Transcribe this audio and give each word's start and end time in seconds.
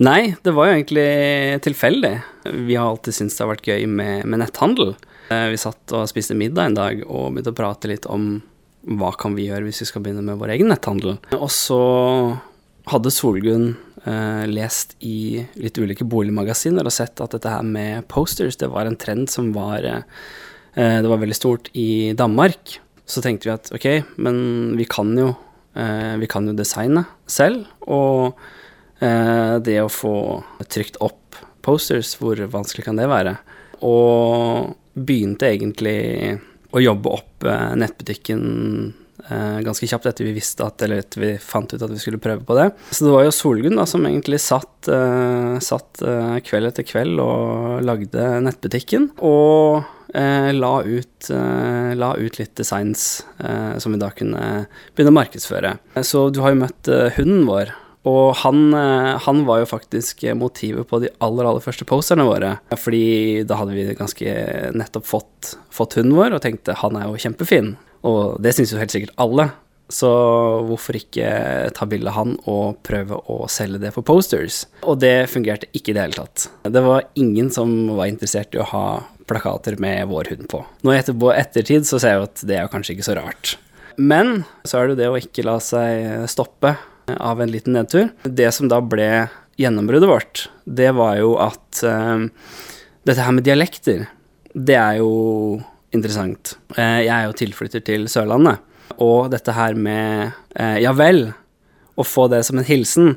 Nei, 0.00 0.34
det 0.40 0.52
var 0.56 0.70
jo 0.70 0.76
egentlig 0.78 1.08
tilfeldig. 1.66 2.14
Vi 2.64 2.76
har 2.78 2.88
alltid 2.88 3.18
syntes 3.18 3.34
det 3.36 3.44
har 3.44 3.50
vært 3.50 3.66
gøy 3.68 3.82
med, 3.84 4.24
med 4.24 4.40
netthandel. 4.40 4.94
Eh, 5.28 5.50
vi 5.52 5.58
satt 5.60 5.92
og 5.92 6.08
spiste 6.08 6.36
middag 6.38 6.70
en 6.70 6.76
dag 6.78 7.02
og 7.04 7.34
begynte 7.34 7.52
å 7.52 7.58
prate 7.58 7.90
litt 7.90 8.08
om 8.08 8.38
hva 8.96 9.10
kan 9.20 9.34
vi 9.36 9.50
gjøre 9.50 9.66
hvis 9.66 9.82
vi 9.82 9.88
skal 9.90 10.04
begynne 10.04 10.24
med 10.24 10.40
vår 10.40 10.54
egen 10.54 10.70
netthandel. 10.72 11.18
Og 11.36 11.50
så 11.52 11.80
hadde 12.88 13.12
Solgunn 13.12 13.74
eh, 14.08 14.46
lest 14.48 14.96
i 15.04 15.42
litt 15.60 15.76
ulike 15.76 16.06
boligmagasiner 16.08 16.88
og 16.88 16.94
sett 16.96 17.20
at 17.20 17.36
dette 17.36 17.52
her 17.52 17.66
med 17.66 18.06
posters, 18.08 18.56
det 18.56 18.70
var 18.72 18.88
en 18.88 18.96
trend 18.96 19.28
som 19.28 19.52
var 19.52 19.84
eh, 19.84 20.00
Det 20.72 21.10
var 21.10 21.20
veldig 21.20 21.36
stort 21.36 21.68
i 21.76 22.14
Danmark. 22.16 22.78
Så 23.04 23.20
tenkte 23.20 23.50
vi 23.50 23.52
at 23.52 23.68
ok, 23.74 23.86
men 24.22 24.40
vi 24.78 24.88
kan 24.88 25.12
jo 25.18 25.34
eh, 25.76 26.16
Vi 26.22 26.30
kan 26.30 26.48
jo 26.48 26.56
designe 26.56 27.04
selv. 27.28 27.68
Og 27.84 28.40
det 29.00 29.78
å 29.80 29.88
få 29.88 30.14
trykt 30.68 30.98
opp 31.00 31.38
posters, 31.64 32.12
hvor 32.20 32.36
vanskelig 32.52 32.84
kan 32.84 33.00
det 33.00 33.08
være? 33.08 33.36
Og 33.86 34.74
begynte 34.92 35.50
egentlig 35.50 36.38
å 36.70 36.82
jobbe 36.82 37.12
opp 37.12 37.46
eh, 37.48 37.70
nettbutikken 37.78 38.42
eh, 39.26 39.58
ganske 39.66 39.88
kjapt 39.90 40.08
etter 40.10 40.28
vi 40.28 40.34
visste 40.36 40.66
at, 40.66 40.82
eller 40.84 41.02
etter 41.02 41.22
vi 41.22 41.30
fant 41.42 41.72
ut 41.72 41.82
at 41.82 41.90
vi 41.90 42.00
skulle 42.02 42.20
prøve 42.22 42.44
på 42.46 42.56
det. 42.58 42.68
Så 42.90 43.06
det 43.06 43.14
var 43.14 43.26
jo 43.26 43.34
Solgunn 43.34 43.78
da 43.80 43.86
som 43.90 44.06
egentlig 44.06 44.40
satt, 44.42 44.90
uh, 44.90 45.56
satt 45.62 46.02
uh, 46.06 46.36
kveld 46.46 46.70
etter 46.70 46.86
kveld 46.86 47.22
og 47.22 47.80
lagde 47.86 48.28
nettbutikken. 48.46 49.10
Og 49.26 49.82
uh, 49.82 50.50
la, 50.54 50.72
ut, 50.86 51.30
la, 51.30 52.14
ut, 52.18 52.40
litt 52.40 52.54
designs 52.58 53.22
som 53.78 53.94
vi 53.94 54.00
da 54.00 54.08
kunne 54.14 54.64
begynne 54.94 55.12
å 55.12 55.18
markedsføre. 55.20 55.76
Så 56.06 56.28
du 56.34 56.42
har 56.42 56.54
jo 56.54 56.64
møtt 56.64 56.90
hunden 57.16 57.46
vår. 57.48 57.70
Og 58.08 58.32
han, 58.40 58.72
han, 58.72 59.42
var 59.44 59.60
jo 59.60 59.68
faktisk 59.68 60.22
motivet 60.38 60.88
på 60.88 61.02
de 61.02 61.10
aller, 61.20 61.44
aller 61.44 61.64
første 61.64 61.84
posterne 61.88 62.24
våre. 62.24 62.54
Fordi 62.72 63.42
da 63.44 63.58
hadde 63.60 63.76
vi 63.76 63.98
ganske 63.98 64.36
nettopp 64.72 65.08
fått, 65.08 65.54
fått 65.74 65.98
hunden 65.98 66.16
vår, 66.16 66.36
og 66.36 66.44
tenkte 66.44 66.78
han 66.80 66.96
er 66.96 67.10
jo 67.10 67.20
kjempefin. 67.20 67.74
Og 68.08 68.40
det 68.40 68.54
syns 68.56 68.72
jo 68.72 68.80
helt 68.80 68.94
sikkert 68.94 69.12
alle. 69.20 69.50
Så 69.90 70.08
hvorfor 70.68 70.96
ikke 70.96 71.30
ta 71.74 71.86
bilde 71.90 72.12
av 72.12 72.16
han 72.20 72.36
og 72.48 72.78
prøve 72.86 73.18
å 73.30 73.42
selge 73.50 73.80
det 73.82 73.90
for 73.96 74.06
posters? 74.06 74.62
Og 74.86 75.00
det 75.02 75.28
fungerte 75.32 75.68
ikke 75.74 75.92
i 75.92 75.96
det 75.96 76.04
hele 76.04 76.20
tatt. 76.20 76.46
Det 76.62 76.82
var 76.84 77.08
ingen 77.18 77.50
som 77.52 77.72
var 77.98 78.10
interessert 78.10 78.54
i 78.54 78.62
å 78.62 78.68
ha 78.70 78.84
plakater 79.30 79.76
med 79.82 80.06
vår 80.10 80.30
hund 80.32 80.46
på. 80.50 80.62
Nå 80.86 80.94
i 80.94 81.00
ettertid 81.00 81.86
så 81.86 81.98
ser 81.98 82.14
jeg 82.14 82.20
jo 82.20 82.28
at 82.28 82.46
det 82.46 82.60
er 82.60 82.70
kanskje 82.70 82.96
ikke 82.96 83.08
så 83.10 83.18
rart. 83.18 83.56
Men 84.00 84.44
så 84.64 84.78
er 84.78 84.86
det 84.86 84.94
jo 84.94 85.00
det 85.02 85.10
å 85.10 85.18
ikke 85.18 85.44
la 85.44 85.58
seg 85.62 86.24
stoppe 86.30 86.76
av 87.18 87.42
en 87.42 87.50
liten 87.50 87.74
nedtur. 87.76 88.10
Det 88.22 88.50
som 88.54 88.70
da 88.70 88.78
ble 88.84 89.28
gjennombruddet 89.60 90.08
vårt, 90.08 90.46
det 90.64 90.92
var 90.96 91.18
jo 91.20 91.34
at 91.42 91.82
uh, 91.84 92.28
dette 93.08 93.24
her 93.24 93.34
med 93.36 93.46
dialekter, 93.46 94.06
det 94.54 94.76
er 94.76 94.98
jo 95.00 95.10
interessant. 95.94 96.56
Eh, 96.76 97.06
jeg 97.06 97.14
er 97.14 97.28
jo 97.28 97.38
tilflytter 97.38 97.84
til 97.86 98.06
Sørlandet, 98.10 98.60
og 99.00 99.30
dette 99.32 99.54
her 99.54 99.76
med 99.78 100.30
eh, 100.54 100.78
ja 100.84 100.92
vel, 100.96 101.28
å 101.98 102.06
få 102.06 102.28
det 102.32 102.42
som 102.46 102.60
en 102.60 102.66
hilsen, 102.66 103.14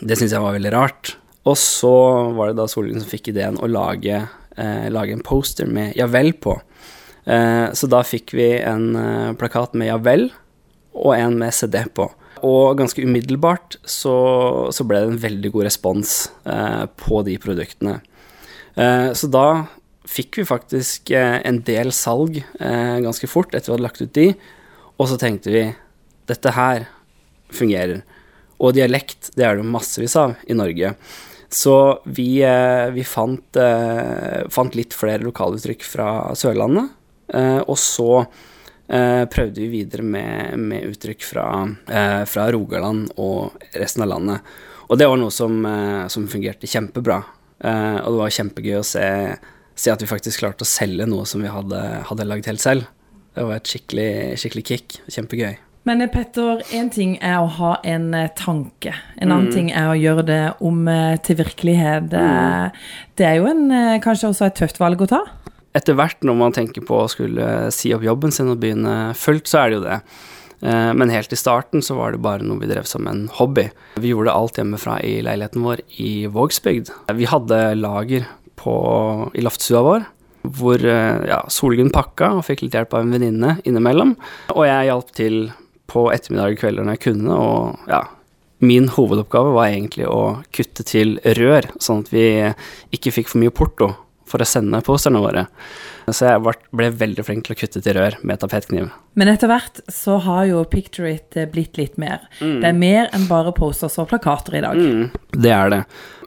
det 0.00 0.18
syns 0.18 0.34
jeg 0.34 0.42
var 0.42 0.56
veldig 0.56 0.72
rart. 0.74 1.14
Og 1.44 1.58
så 1.60 1.94
var 2.36 2.50
det 2.50 2.58
da 2.58 2.68
Solgrunn 2.70 3.02
som 3.02 3.10
fikk 3.10 3.30
ideen 3.34 3.60
å 3.60 3.68
lage, 3.68 4.22
eh, 4.56 4.86
lage 4.92 5.14
en 5.14 5.24
poster 5.24 5.68
med 5.68 5.92
ja 5.98 6.08
vel 6.10 6.32
på. 6.34 6.60
så 7.24 7.88
da 7.88 8.02
fikk 8.04 8.34
vi 8.36 8.50
en 8.60 8.90
plakat 9.40 9.72
med 9.72 9.88
ja 9.88 9.94
vel, 9.96 10.26
og 10.92 11.14
en 11.16 11.38
med 11.40 11.54
CD 11.56 11.78
på. 11.96 12.04
Og 12.44 12.76
ganske 12.76 13.00
umiddelbart 13.00 13.78
så, 13.88 14.14
så 14.74 14.84
ble 14.84 15.00
det 15.00 15.12
en 15.14 15.22
veldig 15.22 15.50
god 15.54 15.66
respons 15.70 16.16
på 17.00 17.22
de 17.24 17.38
produktene. 17.40 17.94
så 18.76 19.30
da 19.32 19.46
fikk 20.08 20.40
vi 20.40 20.48
faktisk 20.48 21.12
eh, 21.14 21.38
en 21.46 21.60
del 21.64 21.92
salg 21.96 22.40
eh, 22.40 22.96
ganske 23.04 23.28
fort 23.30 23.54
etter 23.54 23.70
vi 23.70 23.76
hadde 23.76 23.86
lagt 23.86 24.02
ut 24.02 24.16
de, 24.16 24.30
og 24.98 25.08
så 25.10 25.18
tenkte 25.20 25.52
vi 25.52 25.64
dette 26.28 26.54
her 26.56 26.88
fungerer. 27.54 28.02
Og 28.60 28.74
dialekt, 28.76 29.32
det 29.36 29.46
er 29.46 29.58
det 29.58 29.66
massevis 29.68 30.14
av 30.16 30.36
i 30.48 30.56
Norge. 30.56 30.94
Så 31.54 31.76
vi, 32.04 32.28
eh, 32.46 32.90
vi 32.94 33.04
fant, 33.06 33.60
fant, 34.54 34.76
litt 34.78 34.96
flere 34.96 35.24
lokaluttrykk 35.24 35.86
fra 35.86 36.08
Sørlandet, 36.38 36.92
og 37.34 37.78
så 37.80 38.26
prøvde 38.84 39.62
vi 39.62 39.68
videre 39.72 40.04
med, 40.04 40.58
med 40.60 40.84
uttrykk 40.90 41.24
fra, 41.24 41.44
fra, 42.28 42.42
Rogaland 42.52 43.14
og 43.16 43.54
resten 43.72 44.04
av 44.04 44.10
landet. 44.10 44.50
Og 44.90 45.00
det 45.00 45.08
var 45.08 45.16
noe 45.16 45.32
som, 45.32 45.56
som 46.12 46.26
fungerte 46.28 46.68
kjempebra. 46.68 47.16
og 47.64 48.08
det 48.10 48.20
var 48.20 48.34
kjempegøy 48.36 48.76
å 48.76 48.84
se 48.84 49.06
se, 49.74 49.92
at 49.92 50.02
vi 50.02 50.08
faktisk 50.08 50.42
klarte 50.42 50.64
å 50.64 50.68
selge 50.68 51.06
noe 51.10 51.26
som 51.28 51.42
vi 51.44 51.52
hadde, 51.52 51.82
hadde 52.08 52.28
lagd 52.28 52.48
helt 52.50 52.62
selv. 52.62 52.88
Det 53.34 53.44
var 53.44 53.58
et 53.58 53.70
skikkelig, 53.70 54.10
skikkelig 54.40 54.66
kick. 54.68 54.98
Kjempegøy. 55.10 55.56
Men 55.84 56.00
eh, 56.00 56.10
Petter, 56.12 56.62
én 56.72 56.88
ting 56.94 57.16
er 57.18 57.40
å 57.42 57.50
ha 57.58 57.74
en 57.84 58.12
eh, 58.16 58.30
tanke. 58.38 58.94
En 59.18 59.32
annen 59.32 59.50
mm. 59.50 59.54
ting 59.56 59.72
er 59.74 59.90
å 59.90 59.98
gjøre 59.98 60.26
det 60.28 60.42
om 60.64 60.86
eh, 60.88 61.16
til 61.26 61.40
virkelighet. 61.42 62.14
Mm. 62.14 62.84
Det 63.18 63.26
er 63.28 63.40
jo 63.40 63.48
en, 63.50 63.66
kanskje 64.04 64.30
også 64.30 64.48
et 64.48 64.60
tøft 64.62 64.80
valg 64.82 65.02
å 65.04 65.10
ta? 65.10 65.24
Etter 65.74 65.96
hvert 65.98 66.22
når 66.22 66.38
man 66.38 66.54
tenker 66.54 66.84
på 66.86 67.02
å 67.02 67.10
skulle 67.10 67.68
si 67.74 67.90
opp 67.94 68.04
jobben 68.06 68.34
sin 68.34 68.52
og 68.52 68.60
begynne 68.62 69.12
fullt, 69.18 69.48
så 69.50 69.64
er 69.64 69.70
det 69.70 69.78
jo 69.80 69.84
det. 69.88 69.98
Men 70.64 71.10
helt 71.12 71.32
i 71.34 71.36
starten 71.36 71.82
så 71.84 71.96
var 71.98 72.14
det 72.14 72.22
bare 72.24 72.46
noe 72.46 72.62
vi 72.62 72.68
drev 72.70 72.86
som 72.88 73.04
en 73.10 73.26
hobby. 73.36 73.66
Vi 74.00 74.14
gjorde 74.14 74.32
alt 74.32 74.56
hjemmefra 74.56 75.00
i 75.04 75.18
leiligheten 75.26 75.66
vår 75.66 75.82
i 76.00 76.12
Vågsbygd. 76.32 76.92
Vi 77.18 77.26
hadde 77.28 77.58
lager 77.76 78.24
på, 78.56 78.74
i 79.34 79.44
loftstua 79.44 79.82
vår. 79.84 80.06
Hvor 80.44 80.80
eh, 80.80 81.24
ja, 81.28 81.40
Solgunn 81.52 81.92
pakka 81.92 82.34
og 82.38 82.44
fikk 82.44 82.64
litt 82.64 82.76
hjelp 82.76 82.96
av 82.96 83.04
en 83.04 83.14
venninne 83.14 83.54
innimellom. 83.64 84.14
Og 84.54 84.66
jeg 84.68 84.90
hjalp 84.90 85.12
til 85.16 85.38
på 85.90 86.06
ettermiddag 86.12 86.54
og 86.54 86.60
kvelder 86.60 86.86
når 86.86 86.96
jeg 86.96 87.04
kunne, 87.06 87.36
og 87.36 87.90
ja, 87.90 88.02
min 88.64 88.88
hovedoppgave 88.92 89.52
var 89.56 89.70
egentlig 89.70 90.06
å 90.08 90.40
kutte 90.54 90.84
til 90.88 91.18
rør, 91.38 91.68
sånn 91.82 92.04
at 92.04 92.12
vi 92.12 92.26
ikke 92.96 93.12
fikk 93.18 93.30
for 93.32 93.42
mye 93.42 93.52
porto 93.54 93.90
for 94.28 94.42
å 94.42 94.48
sende 94.48 94.80
posterne 94.84 95.22
våre. 95.22 95.46
Så 96.08 96.28
jeg 96.28 96.42
ble 96.74 96.90
veldig 96.92 97.24
flink 97.24 97.46
til 97.46 97.56
å 97.56 97.58
kutte 97.58 97.82
til 97.84 97.96
rør 97.96 98.18
med 98.26 98.40
tapetkniv. 98.42 98.90
Men 99.18 99.30
etter 99.32 99.50
hvert 99.50 99.80
så 99.92 100.18
har 100.24 100.46
jo 100.50 100.64
Picture 100.68 101.10
It 101.14 101.38
blitt 101.52 101.78
litt 101.80 101.98
mer. 102.00 102.26
Mm. 102.40 102.60
Det 102.60 102.70
er 102.70 102.78
mer 102.78 103.10
enn 103.16 103.28
bare 103.30 103.54
posters 103.56 103.98
og 104.02 104.10
plakater 104.12 104.58
i 104.58 104.64
dag. 104.64 104.80
Mm, 104.80 105.36
det 105.40 105.52
er 105.54 105.72
det. 105.72 105.82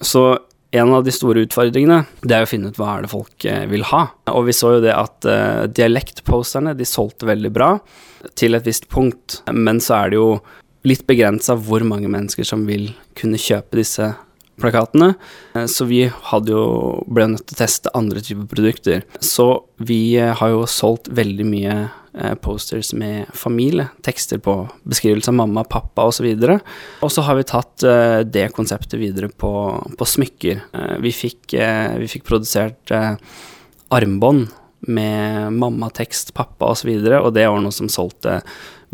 Så 0.06 0.30
en 0.72 0.94
av 0.94 1.04
de 1.04 1.14
store 1.16 1.46
utfordringene 1.46 2.02
det 2.28 2.36
er 2.36 2.46
å 2.46 2.50
finne 2.50 2.72
ut 2.72 2.80
hva 2.80 2.98
er 2.98 3.06
det 3.06 3.12
folk 3.14 3.48
eh, 3.48 3.66
vil 3.72 3.86
ha. 3.92 4.04
Og 4.34 4.48
vi 4.50 4.56
så 4.56 4.78
jo 4.78 4.84
det 4.84 4.94
at 4.96 5.28
uh, 5.30 5.64
dialektposterne 5.72 6.76
de 6.78 6.88
solgte 6.88 7.30
veldig 7.30 7.52
bra 7.56 7.76
til 8.38 8.58
et 8.58 8.68
visst 8.68 8.90
punkt, 8.92 9.42
men 9.54 9.80
så 9.84 10.02
er 10.02 10.12
det 10.12 10.20
jo 10.20 10.32
litt 10.88 11.06
begrensa 11.08 11.56
hvor 11.60 11.84
mange 11.88 12.10
mennesker 12.12 12.48
som 12.48 12.66
vil 12.68 12.90
kunne 13.18 13.40
kjøpe 13.40 13.80
disse 13.80 14.12
plakatene. 14.62 15.14
Eh, 15.56 15.68
så 15.72 15.88
vi 15.90 16.06
hadde 16.32 16.56
jo 16.56 16.66
ble 17.08 17.30
nødt 17.34 17.48
til 17.48 17.58
å 17.58 17.62
teste 17.64 17.94
andre 17.98 18.24
typer 18.26 18.50
produkter. 18.52 19.08
Så 19.24 19.50
vi 19.78 20.18
har 20.18 20.54
jo 20.54 20.68
solgt 20.70 21.12
veldig 21.14 21.48
mye 21.48 21.80
Eh, 22.20 22.34
posters 22.36 22.94
med 22.94 23.26
familie, 23.34 23.88
tekster 24.02 24.40
på 24.42 24.54
beskrivelse 24.90 25.30
av 25.30 25.36
mamma, 25.38 25.64
pappa 25.64 26.08
osv. 26.10 26.26
Og 27.06 27.12
så 27.14 27.22
har 27.22 27.38
vi 27.38 27.46
tatt 27.46 27.84
eh, 27.86 28.22
det 28.26 28.48
konseptet 28.56 28.98
videre 28.98 29.30
på, 29.30 29.52
på 30.00 30.08
smykker. 30.16 30.64
Eh, 30.74 30.96
vi 31.04 31.14
fikk, 31.14 31.54
vi 31.54 32.10
fikk 32.10 32.26
produsert 32.26 32.94
armbånd 33.94 34.48
med 34.90 35.54
mamma, 35.54 35.92
tekst, 35.94 36.34
pappa 36.34 36.72
osv., 36.74 36.90
og, 36.96 37.06
så 37.06 37.22
og 37.22 37.30
det 37.38 37.46
var 37.46 37.62
noe 37.62 37.76
som 37.76 37.92
solgte 37.92 38.40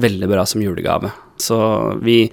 veldig 0.04 0.28
bra 0.28 0.44
som 0.50 0.64
julegave. 0.64 1.14
Så 1.42 1.58
vi 2.04 2.28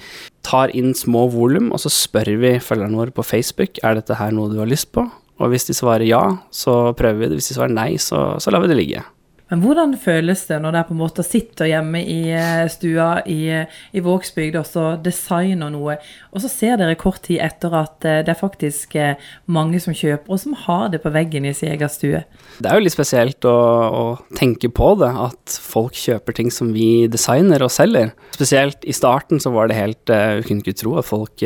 tar 0.47 0.72
inn 0.77 0.93
små 0.97 1.27
volum, 1.33 1.71
og 1.75 1.83
så 1.83 1.93
spør 1.93 2.34
vi 2.41 2.56
følgerne 2.62 2.99
våre 2.99 3.15
på 3.15 3.27
Facebook 3.27 3.81
er 3.84 3.99
dette 3.99 4.19
her 4.19 4.34
noe 4.34 4.53
du 4.53 4.59
har 4.61 4.70
lyst 4.70 4.91
på. 4.97 5.06
Og 5.41 5.52
hvis 5.52 5.69
de 5.69 5.76
svarer 5.76 6.05
ja, 6.08 6.23
så 6.52 6.93
prøver 6.97 7.23
vi 7.23 7.31
det. 7.31 7.41
Hvis 7.41 7.52
de 7.52 7.56
svarer 7.56 7.73
nei, 7.73 7.94
så, 8.02 8.35
så 8.43 8.52
lar 8.52 8.64
vi 8.64 8.70
det 8.73 8.79
ligge. 8.81 9.05
Men 9.50 9.64
hvordan 9.64 9.97
føles 9.99 10.44
det 10.47 10.61
når 10.62 10.76
dere 10.76 10.87
på 10.87 10.94
en 10.94 11.00
måte 11.00 11.25
sitter 11.26 11.67
hjemme 11.73 12.00
i 12.06 12.20
eh, 12.31 12.69
stua 12.70 13.08
i, 13.26 13.41
i 13.91 14.02
Vågsbygd 14.05 14.58
og 14.61 14.69
så 14.69 14.85
designer 15.02 15.73
noe, 15.75 15.97
og 16.31 16.44
så 16.44 16.50
ser 16.52 16.79
dere 16.79 16.99
kort 16.99 17.25
tid 17.26 17.41
etter 17.43 17.75
at 17.75 18.06
eh, 18.06 18.20
det 18.26 18.31
er 18.35 18.38
faktisk 18.38 18.94
eh, 19.00 19.19
mange 19.50 19.82
som 19.82 19.97
kjøper, 19.97 20.31
og 20.31 20.43
som 20.43 20.55
har 20.67 20.87
det 20.94 21.02
på 21.02 21.12
veggen 21.14 21.49
i 21.50 21.55
sin 21.56 21.73
egen 21.75 21.91
stue? 21.91 22.23
Det 22.61 22.70
er 22.70 22.79
jo 22.79 22.87
litt 22.87 22.94
spesielt 22.94 23.50
å, 23.50 23.56
å, 23.91 24.06
tenke 24.38 24.70
på 24.70 24.93
det, 25.02 25.11
at 25.11 25.58
folk 25.58 25.99
kjøper 25.99 26.38
ting 26.38 26.55
som 26.55 26.70
vi 26.76 27.08
designer 27.11 27.67
og 27.67 27.75
selger. 27.75 28.14
Spesielt 28.38 28.87
i 28.87 28.94
starten 28.94 29.43
så 29.43 29.50
var 29.55 29.69
det 29.69 29.79
helt 29.79 30.11
Vi 30.11 30.46
kunne 30.46 30.62
ikke 30.62 30.79
tro 30.79 30.94
at 31.00 31.08
folk, 31.08 31.43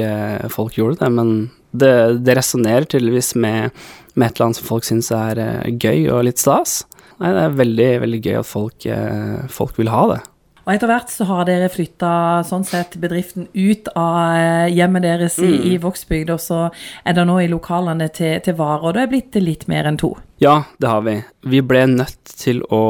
folk 0.53 0.77
gjorde 0.77 1.01
det, 1.01 1.11
men 1.17 1.31
det, 1.73 1.95
det 2.27 2.37
resonnerer 2.37 2.87
tydeligvis 2.87 3.33
med, 3.41 3.73
med 4.15 4.29
et 4.29 4.37
eller 4.37 4.51
annet 4.51 4.61
som 4.61 4.69
folk 4.69 4.87
syns 4.87 5.11
er 5.15 5.41
gøy 5.73 6.11
og 6.13 6.27
litt 6.29 6.43
stas. 6.43 6.83
Nei, 7.25 7.33
det 7.33 7.41
er 7.41 7.55
veldig, 7.57 7.91
veldig 8.03 8.19
gøy 8.21 8.35
at 8.37 8.49
folk, 8.49 8.85
eh, 8.85 9.45
folk 9.49 9.79
vil 9.81 9.89
ha 9.89 10.03
det. 10.13 10.21
Og 10.65 10.73
etter 10.73 10.89
hvert 10.89 11.11
så 11.13 11.27
har 11.29 11.45
dere 11.45 11.69
flytta 11.73 12.43
sånn 12.49 12.65
sett 12.65 12.97
bedriften 13.01 13.47
ut 13.53 13.89
av 14.01 14.37
eh, 14.37 14.73
hjemmet 14.73 15.03
deres 15.05 15.39
i, 15.41 15.73
i 15.73 15.79
Vågsbygd, 15.81 16.31
og 16.33 16.41
så 16.41 16.71
er 17.05 17.13
det 17.17 17.25
nå 17.29 17.37
i 17.41 17.49
lokalene 17.53 18.09
til, 18.13 18.41
til 18.45 18.57
Vare, 18.57 18.81
og 18.81 18.95
det 18.97 19.03
er 19.05 19.11
blitt 19.13 19.35
litt 19.41 19.67
mer 19.69 19.85
enn 19.89 19.99
to. 20.01 20.15
Ja, 20.45 20.63
det 20.81 20.89
har 20.89 21.03
vi. 21.05 21.23
Vi 21.53 21.61
ble 21.65 21.87
nødt 21.93 22.33
til 22.41 22.63
å, 22.73 22.83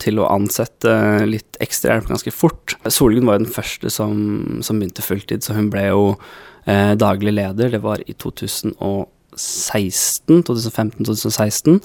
til 0.00 0.20
å 0.20 0.28
ansette 0.32 0.92
litt 1.28 1.56
ekstra 1.60 1.96
hjelp 1.96 2.08
ganske 2.12 2.32
fort. 2.32 2.76
Solgunn 2.88 3.28
var 3.28 3.38
jo 3.38 3.44
den 3.46 3.56
første 3.56 3.88
som, 3.92 4.12
som 4.64 4.80
begynte 4.80 5.04
fulltid, 5.04 5.40
så 5.44 5.56
hun 5.56 5.70
ble 5.72 5.84
jo 5.88 6.02
eh, 6.68 6.92
daglig 7.00 7.32
leder. 7.36 7.72
Det 7.76 7.82
var 7.84 7.98
i 8.04 8.16
2016, 8.16 10.42
2015-2016 10.48 11.80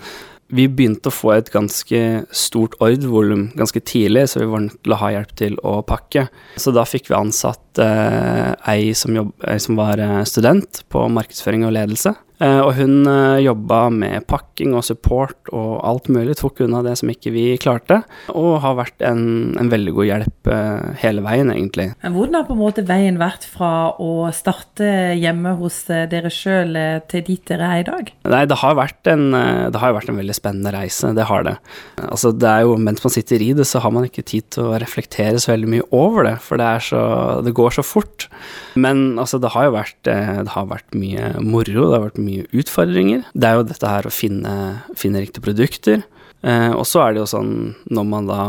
vi 0.54 0.68
begynte 0.70 1.10
å 1.10 1.14
få 1.14 1.32
et 1.36 1.50
ganske 1.54 2.00
stort 2.36 2.76
ordrevolum 2.84 3.48
ganske 3.58 3.82
tidlig, 3.82 4.28
så 4.30 4.44
vi 4.44 4.50
var 4.52 4.66
nødt 4.68 4.78
til 4.84 4.94
å 4.94 5.00
ha 5.02 5.12
hjelp 5.16 5.34
til 5.40 5.58
å 5.66 5.80
pakke. 5.88 6.28
Så 6.62 6.74
da 6.76 6.86
fikk 6.86 7.10
vi 7.10 7.18
ansatt 7.18 7.82
eh, 7.82 8.52
ei, 8.70 8.94
som 8.98 9.18
jobb, 9.18 9.34
ei 9.50 9.58
som 9.62 9.80
var 9.80 10.02
eh, 10.02 10.22
student 10.30 10.84
på 10.94 11.08
markedsføring 11.18 11.66
og 11.66 11.74
ledelse. 11.78 12.14
Eh, 12.44 12.60
og 12.60 12.74
hun 12.76 13.06
eh, 13.08 13.44
jobba 13.46 13.86
med 13.94 14.26
pakking 14.28 14.74
og 14.76 14.84
support 14.84 15.52
og 15.56 15.80
alt 15.88 16.10
mulig, 16.12 16.36
tok 16.40 16.64
unna 16.66 16.82
det 16.84 16.98
som 17.00 17.12
ikke 17.12 17.32
vi 17.32 17.46
klarte, 17.62 18.02
og 18.34 18.60
har 18.64 18.76
vært 18.80 19.06
en, 19.08 19.56
en 19.60 19.72
veldig 19.72 19.94
god 19.96 20.10
hjelp 20.10 20.52
eh, 20.52 20.90
hele 21.04 21.24
veien, 21.26 21.52
egentlig. 21.54 21.90
Men 22.04 22.16
hvordan 22.18 22.40
har 22.40 22.48
på 22.50 22.58
en 22.58 22.62
måte 22.62 22.86
veien 22.88 23.20
vært 23.22 23.48
fra 23.48 23.72
å 24.02 24.28
starte 24.36 24.90
hjemme 25.16 25.56
hos 25.62 25.84
dere 25.88 26.32
sjøl 26.34 26.76
til 27.12 27.24
dit 27.28 27.44
dere 27.48 27.72
er 27.72 27.84
i 27.84 27.88
dag? 27.88 28.12
Nei, 28.36 28.44
det 28.50 28.60
har 28.60 28.76
vært 28.78 29.12
en, 29.12 29.30
det 29.72 29.82
har 29.82 29.96
vært 29.96 30.12
en 30.12 30.20
veldig 30.20 30.36
spennende 30.36 30.74
reise, 30.76 31.14
det 31.16 31.28
har 31.30 31.48
det. 31.48 31.56
Altså, 32.04 32.34
det 32.36 32.52
er 32.52 32.66
jo 32.66 32.76
mens 32.82 33.04
man 33.06 33.16
sitter 33.16 33.44
i 33.44 33.52
det, 33.56 33.68
så 33.70 33.80
har 33.84 33.94
man 33.96 34.08
ikke 34.10 34.26
tid 34.28 34.50
til 34.56 34.72
å 34.72 34.80
reflektere 34.82 35.40
så 35.40 35.54
veldig 35.54 35.72
mye 35.72 35.88
over 35.96 36.28
det, 36.28 36.36
for 36.44 36.60
det, 36.60 36.74
så, 36.90 37.02
det 37.46 37.56
går 37.56 37.78
så 37.78 37.86
fort. 37.86 38.28
Men 38.76 39.16
altså, 39.22 39.40
det 39.40 39.54
har 39.56 39.70
jo 39.70 39.76
vært, 39.78 39.98
det 40.08 40.52
har 40.52 40.68
vært 40.68 40.98
mye 40.98 41.32
moro, 41.40 41.88
det 41.88 41.96
har 41.96 42.08
vært 42.10 42.20
mye 42.22 42.25
utfordringer. 42.56 43.26
Det 43.34 43.50
er 43.50 43.60
jo 43.60 43.68
dette 43.68 43.90
her 43.90 44.08
å 44.08 44.14
finne, 44.14 44.54
finne 44.98 45.24
riktige 45.24 45.46
produkter. 45.46 46.06
Eh, 46.46 46.72
og 46.72 46.86
så 46.88 47.04
er 47.04 47.14
det 47.14 47.24
jo 47.24 47.30
sånn 47.30 47.54
når 47.90 48.08
man 48.10 48.30
da 48.30 48.42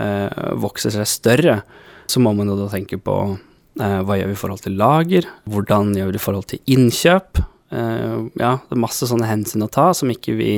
eh, 0.00 0.52
vokser 0.60 0.94
seg 0.94 1.08
større, 1.10 1.56
så 2.10 2.22
må 2.22 2.34
man 2.36 2.50
jo 2.50 2.58
da 2.58 2.68
tenke 2.72 2.98
på 3.00 3.16
eh, 3.32 4.00
hva 4.04 4.18
gjør 4.18 4.32
vi 4.32 4.36
i 4.36 4.42
forhold 4.42 4.64
til 4.64 4.76
lager, 4.80 5.28
hvordan 5.50 5.94
gjør 5.96 6.10
vi 6.10 6.16
det 6.16 6.20
i 6.22 6.26
forhold 6.26 6.48
til 6.52 6.76
innkjøp. 6.76 7.42
Eh, 7.72 8.18
ja, 8.40 8.56
det 8.60 8.76
er 8.76 8.84
masse 8.84 9.08
sånne 9.08 9.30
hensyn 9.30 9.64
å 9.64 9.72
ta 9.72 9.90
som 9.96 10.12
ikke 10.12 10.36
vi 10.38 10.52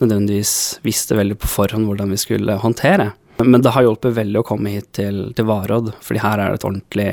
nødvendigvis 0.00 0.82
visste 0.84 1.16
veldig 1.16 1.38
på 1.40 1.48
forhånd 1.48 1.88
hvordan 1.88 2.12
vi 2.12 2.20
skulle 2.20 2.58
håndtere. 2.60 3.12
Men 3.44 3.60
det 3.64 3.72
har 3.74 3.84
hjulpet 3.84 4.16
veldig 4.16 4.40
å 4.40 4.46
komme 4.48 4.72
hit 4.72 4.90
til, 4.96 5.26
til 5.36 5.48
Varodd, 5.48 5.92
fordi 6.04 6.22
her 6.22 6.40
er 6.40 6.52
det 6.52 6.60
et 6.60 6.68
ordentlig 6.68 7.10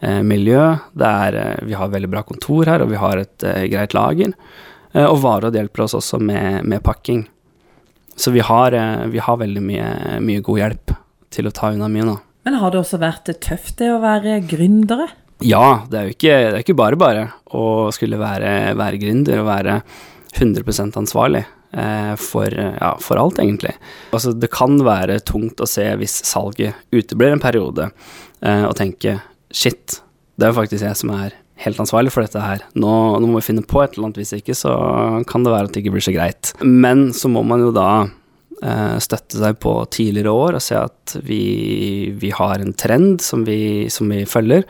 miljø. 0.00 0.62
Er, 1.00 1.34
eh, 1.34 1.64
vi 1.66 1.76
har 1.76 1.92
veldig 1.92 2.10
bra 2.10 2.22
kontor 2.22 2.66
her, 2.66 2.84
og 2.84 2.90
vi 2.92 3.00
har 3.00 3.20
et 3.20 3.44
uh, 3.46 3.64
greit 3.70 3.96
lager. 3.96 4.34
Og 4.90 5.20
Varodd 5.22 5.54
hjelper 5.54 5.84
oss 5.84 5.94
også 5.94 6.18
med, 6.18 6.64
med 6.66 6.82
pakking. 6.82 7.22
Så 8.18 8.32
vi 8.34 8.42
har, 8.42 8.74
vi 9.06 9.20
har 9.22 9.36
veldig 9.38 9.60
mye, 9.62 9.90
mye, 10.18 10.40
god 10.42 10.58
hjelp 10.58 10.94
til 11.30 11.46
å 11.46 11.52
ta 11.54 11.70
unna 11.70 11.86
mye 11.88 12.08
nå. 12.08 12.16
Men 12.42 12.56
har 12.58 12.74
det 12.74 12.80
også 12.80 12.98
vært 12.98 13.30
tøft 13.38 13.76
det 13.78 13.92
å 13.94 14.00
være 14.02 14.40
gründere? 14.50 15.06
Ja, 15.46 15.86
det 15.86 16.00
er 16.00 16.08
jo 16.08 16.16
ikke, 16.16 16.34
det 16.34 16.58
er 16.58 16.64
ikke 16.64 16.76
bare 16.82 16.98
bare 16.98 17.22
å 17.54 17.62
skulle 17.94 18.18
være, 18.18 18.74
være 18.82 18.98
gründer 18.98 19.44
og 19.44 19.48
være 19.52 19.78
100% 20.34 20.98
ansvarlig. 21.04 21.46
For, 21.70 22.50
ja, 22.50 22.88
for, 22.98 23.20
alt, 23.22 23.38
egentlig. 23.38 23.76
Altså, 24.10 24.34
det 24.34 24.50
kan 24.50 24.74
være 24.82 25.20
tungt 25.22 25.62
å 25.62 25.70
se 25.70 25.86
hvis 26.00 26.16
salget 26.26 26.82
uteblir 26.90 27.30
en 27.30 27.42
periode, 27.46 27.92
og 28.42 28.74
tenke 28.74 29.20
shit, 29.52 30.00
det 30.38 30.46
er 30.46 30.52
jo 30.52 30.60
faktisk 30.60 30.86
jeg 30.86 30.98
som 30.98 31.12
er 31.16 31.36
helt 31.60 31.80
ansvarlig 31.82 32.12
for 32.14 32.24
dette 32.24 32.40
her. 32.40 32.62
Nå, 32.78 32.92
nå, 33.20 33.28
må 33.28 33.40
vi 33.40 33.48
finne 33.50 33.66
på 33.66 33.82
et 33.82 33.94
eller 33.94 34.08
annet, 34.08 34.22
hvis 34.22 34.32
ikke 34.38 34.56
så 34.56 34.72
kan 35.28 35.44
det 35.44 35.52
være 35.52 35.68
at 35.68 35.74
det 35.74 35.82
ikke 35.82 35.96
blir 35.96 36.06
så 36.06 36.14
greit. 36.16 36.54
Men 36.64 37.10
så 37.16 37.28
må 37.32 37.42
man 37.46 37.60
jo 37.66 37.74
da 37.76 37.90
eh, 38.06 38.96
støtte 39.02 39.40
seg 39.42 39.60
på 39.60 39.74
tidligere 39.92 40.32
år 40.32 40.56
og 40.58 40.64
se 40.64 40.78
at 40.80 41.18
vi, 41.26 41.42
vi 42.16 42.32
har 42.36 42.62
en 42.62 42.72
trend 42.72 43.20
som 43.24 43.44
vi, 43.48 43.90
som 43.92 44.08
vi 44.12 44.24
følger. 44.28 44.64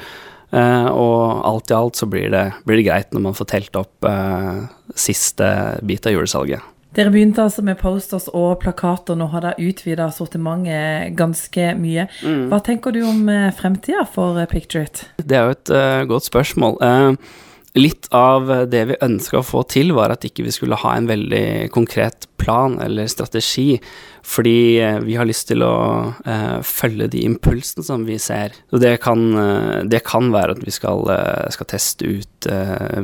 Eh, 0.51 0.89
og 0.91 1.47
alt 1.47 1.71
i 1.71 1.79
alt 1.79 2.01
så 2.01 2.11
blir 2.11 2.31
det, 2.33 2.45
blir 2.67 2.81
det, 2.81 2.89
greit 2.89 3.15
når 3.15 3.29
man 3.29 3.39
får 3.39 3.53
telt 3.53 3.79
opp 3.79 4.11
eh, 4.11 4.67
siste 4.99 5.47
bit 5.87 6.11
av 6.11 6.17
julesalget. 6.17 6.67
Dere 6.97 7.13
begynte 7.15 7.45
altså 7.45 7.63
med 7.63 7.79
posters 7.79 8.27
og 8.35 8.59
plakater. 8.65 9.19
Nå 9.19 9.29
har 9.31 9.45
dere 9.45 9.69
utvida 9.71 10.09
sortimentet 10.15 11.15
ganske 11.19 11.69
mye. 11.79 12.09
Mm. 12.25 12.49
Hva 12.51 12.59
tenker 12.67 12.97
du 12.97 13.05
om 13.07 13.29
eh, 13.31 13.53
fremtida 13.55 14.03
for 14.11 14.41
Picture 14.51 14.89
It? 14.89 15.05
Det 15.23 15.39
er 15.39 15.47
jo 15.47 15.55
et 15.55 15.73
uh, 15.75 16.03
godt 16.11 16.27
spørsmål. 16.27 16.81
Uh, 16.83 17.15
litt 17.79 18.09
av 18.11 18.49
det 18.71 18.83
vi 18.89 18.99
ønska 19.05 19.39
å 19.39 19.47
få 19.47 19.63
til, 19.71 19.93
var 19.95 20.11
at 20.11 20.25
ikke 20.27 20.43
vi 20.47 20.55
skulle 20.55 20.79
ha 20.81 20.95
en 20.97 21.07
veldig 21.07 21.71
konkret 21.75 22.27
plan 22.41 22.79
eller 22.83 23.07
strategi, 23.11 23.77
fordi 24.27 24.81
eh, 24.83 24.99
vi 25.05 25.17
har 25.19 25.29
lyst 25.29 25.49
til 25.51 25.63
å 25.65 25.75
uh, 26.25 26.59
følge 26.67 27.11
de 27.13 27.23
impulsene 27.29 27.85
som 27.87 28.07
vi 28.09 28.17
ser. 28.23 28.57
Og 28.73 28.83
det 28.83 28.95
kan, 29.05 29.23
uh, 29.37 29.81
det 29.87 30.03
kan 30.09 30.33
være 30.35 30.57
at 30.57 30.65
vi 30.65 30.75
skal, 30.75 31.05
uh, 31.07 31.47
skal 31.53 31.69
teste 31.71 32.09
ut 32.09 32.49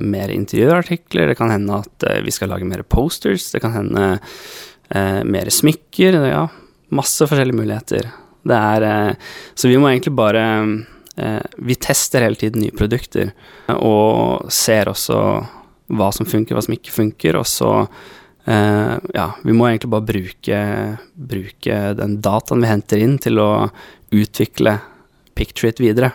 mer 0.01 0.31
intervjuartikler, 0.33 1.29
det 1.29 1.37
kan 1.37 1.51
hende 1.53 1.83
at 1.83 2.05
vi 2.25 2.33
skal 2.33 2.49
lage 2.49 2.65
mer 2.65 2.81
posters, 2.89 3.51
det 3.53 3.61
kan 3.61 3.75
hende 3.75 4.07
mer 5.29 5.51
smykker, 5.53 6.17
ja, 6.31 6.47
masse 6.97 7.27
forskjellige 7.29 7.59
muligheter. 7.59 8.09
Det 8.47 8.57
er 8.57 9.19
Så 9.59 9.69
vi 9.69 9.77
må 9.77 9.91
egentlig 9.91 10.15
bare 10.17 10.45
vi 11.17 11.75
tester 11.81 12.25
hele 12.27 12.37
tiden 12.37 12.61
nye 12.61 12.75
produkter, 12.77 13.31
og 13.73 14.51
ser 14.53 14.91
også 14.93 15.21
hva 15.97 16.11
som 16.15 16.29
funker, 16.29 16.57
hva 16.57 16.65
som 16.65 16.75
ikke 16.77 16.95
funker, 16.95 17.39
og 17.39 17.47
så 17.49 17.71
eh, 17.83 18.95
ja, 19.15 19.27
vi 19.47 19.55
må 19.55 19.69
egentlig 19.69 19.93
bare 19.95 20.09
bruke, 20.11 20.61
bruke 21.15 21.81
den 22.01 22.19
dataen 22.25 22.65
vi 22.65 22.71
henter 22.71 23.03
inn, 23.03 23.17
til 23.23 23.41
å 23.43 23.51
utvikle 24.15 24.79
Picture 25.37 25.73
videre. 25.79 26.15